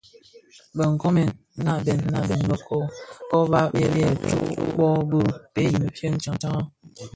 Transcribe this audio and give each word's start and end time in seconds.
Bë 0.75 0.83
nkoomèn 0.93 1.29
nnabsèn 1.57 1.99
nabsèn 2.13 2.39
bero 2.49 2.57
kōba 3.31 3.61
yè 3.79 3.85
bë 3.93 4.03
tsōō 4.21 4.47
bōō 4.77 4.89
bi 5.11 5.21
bhee 5.53 5.71
i 5.75 5.79
mefye 5.83 5.97
tsaň 5.97 6.13
tsaňraň. 6.41 6.65